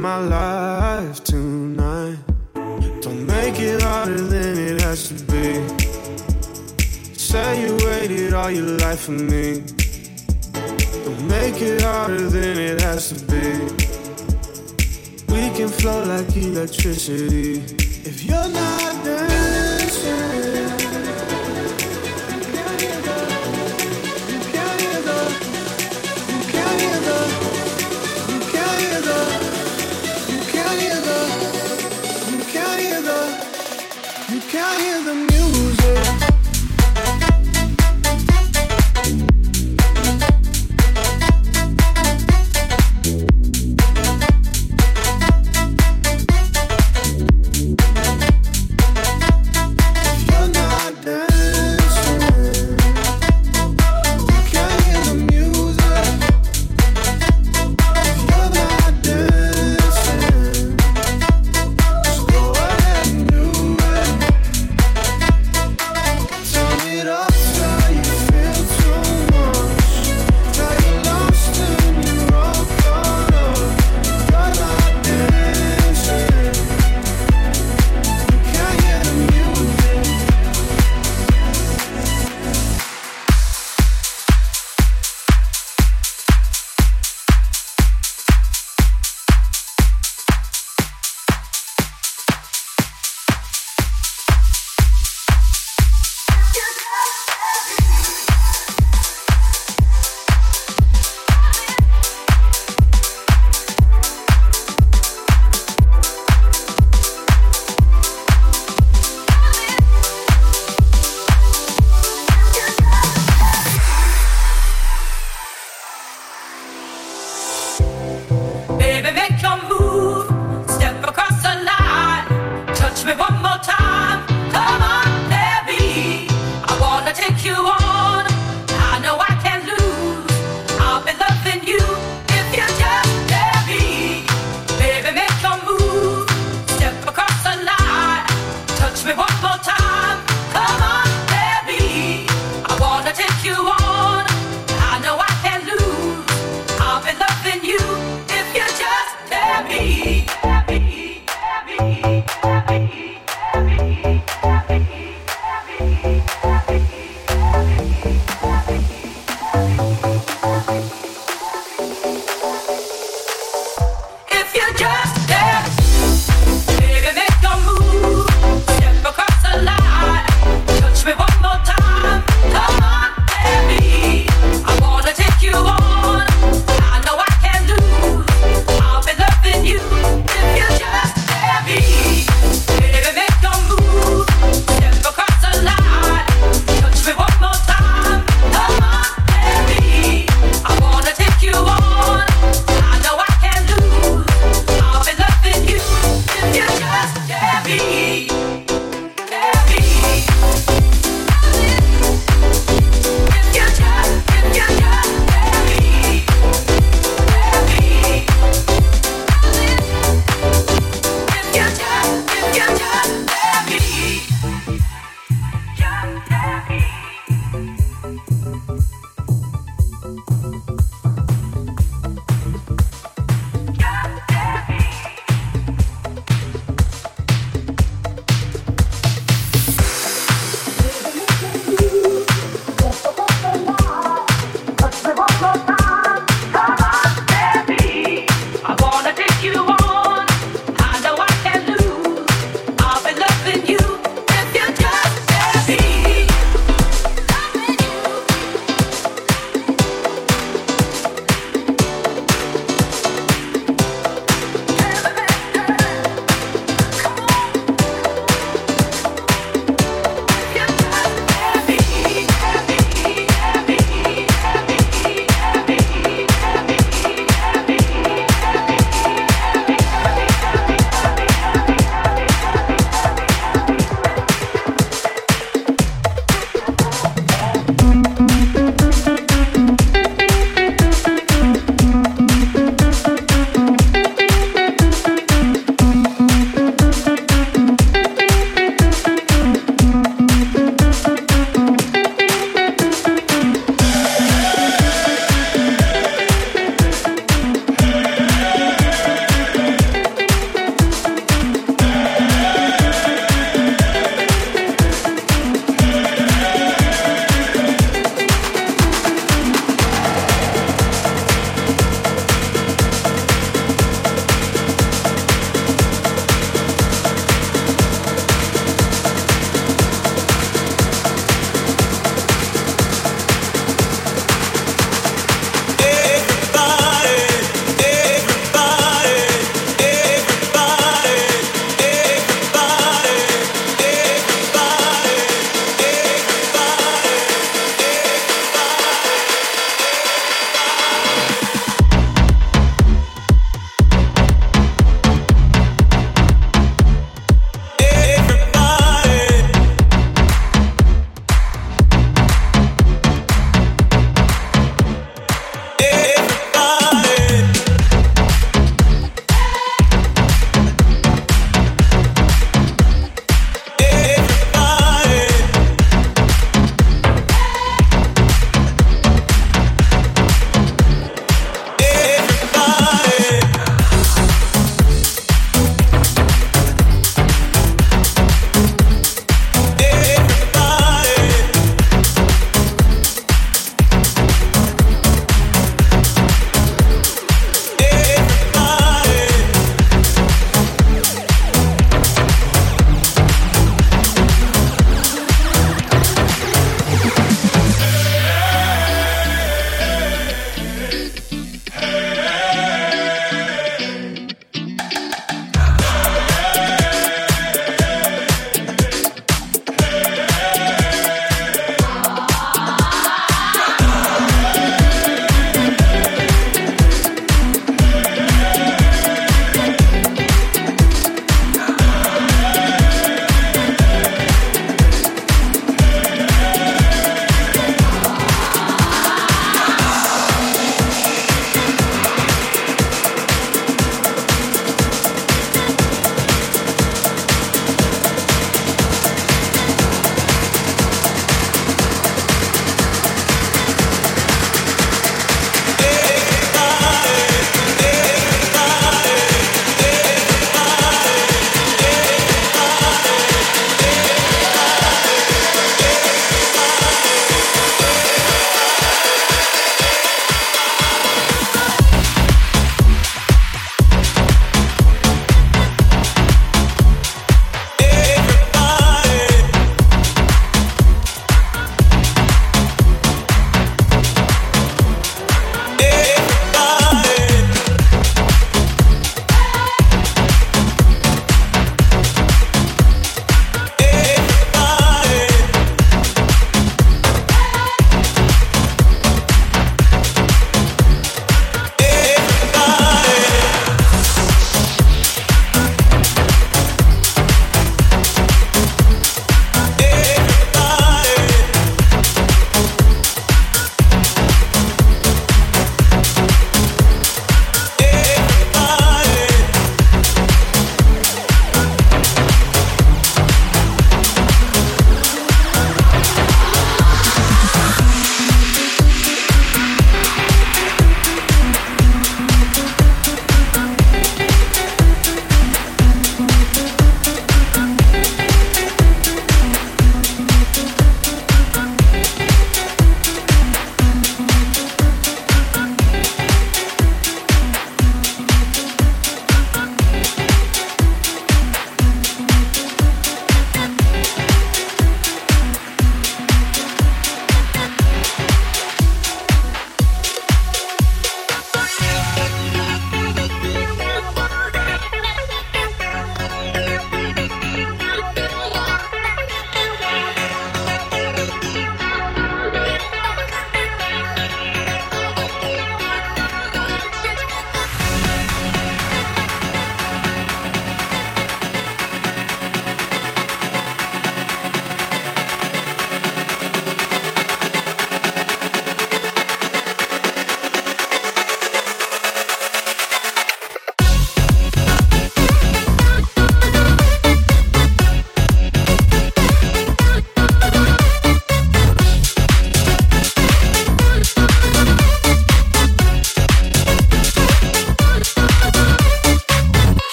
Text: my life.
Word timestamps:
my 0.00 0.16
life. 0.16 0.49